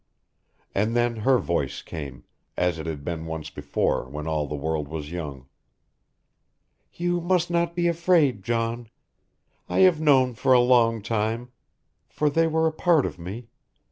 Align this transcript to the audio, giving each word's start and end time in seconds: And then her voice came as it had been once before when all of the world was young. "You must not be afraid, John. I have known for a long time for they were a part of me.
And 0.73 0.95
then 0.95 1.17
her 1.17 1.37
voice 1.37 1.83
came 1.83 2.23
as 2.57 2.79
it 2.79 2.87
had 2.87 3.05
been 3.05 3.27
once 3.27 3.51
before 3.51 4.09
when 4.09 4.25
all 4.25 4.45
of 4.45 4.49
the 4.49 4.55
world 4.55 4.87
was 4.87 5.11
young. 5.11 5.45
"You 6.95 7.21
must 7.21 7.51
not 7.51 7.75
be 7.75 7.87
afraid, 7.87 8.41
John. 8.43 8.89
I 9.69 9.81
have 9.81 10.01
known 10.01 10.33
for 10.33 10.53
a 10.53 10.59
long 10.59 11.03
time 11.03 11.51
for 12.09 12.31
they 12.31 12.47
were 12.47 12.65
a 12.65 12.71
part 12.73 13.05
of 13.05 13.19
me. 13.19 13.49